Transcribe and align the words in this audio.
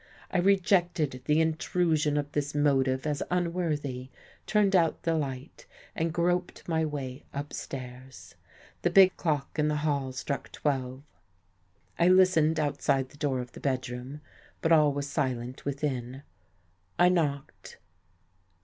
I 0.31 0.39
rejected 0.39 1.21
the 1.25 1.39
intrusion 1.39 2.17
of 2.17 2.31
this 2.31 2.55
motive 2.55 3.05
as 3.05 3.21
unworthy, 3.29 4.09
turned 4.47 4.75
out 4.75 5.03
the 5.03 5.13
light 5.13 5.67
and 5.95 6.11
groped 6.11 6.67
my 6.67 6.83
way 6.83 7.23
upstairs. 7.35 8.33
The 8.81 8.89
big 8.89 9.15
clock 9.15 9.59
in 9.59 9.67
the 9.67 9.75
hall 9.85 10.11
struck 10.11 10.51
twelve. 10.51 11.03
I 11.99 12.07
listened 12.07 12.59
outside 12.59 13.09
the 13.09 13.17
door 13.17 13.41
of 13.41 13.51
the 13.51 13.59
bedroom, 13.59 14.21
but 14.61 14.71
all 14.71 14.91
was 14.91 15.07
silent 15.07 15.65
within. 15.65 16.23
I 16.97 17.07
knocked. 17.07 17.77